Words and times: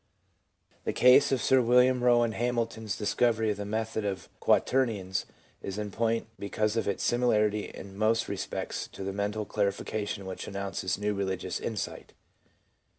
The 0.83 0.93
case 0.93 1.31
of 1.31 1.43
Sir 1.43 1.61
William 1.61 2.03
Rowan 2.03 2.31
Hamilton's 2.31 2.97
discovery 2.97 3.51
of 3.51 3.57
the 3.57 3.65
method 3.67 4.03
of 4.03 4.29
■ 4.37 4.39
Quaternions' 4.39 5.25
is 5.61 5.77
in 5.77 5.91
point 5.91 6.25
because 6.39 6.75
of 6.75 6.87
its 6.87 7.03
similarity 7.03 7.65
in 7.65 7.95
most 7.95 8.27
respects 8.27 8.87
to 8.93 9.03
the 9.03 9.13
mental 9.13 9.45
clarification 9.45 10.25
which 10.25 10.47
announces 10.47 10.97
new 10.97 11.13
religious 11.13 11.59
insight. 11.59 12.13